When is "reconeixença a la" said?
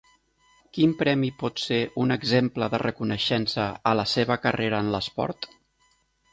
2.85-4.09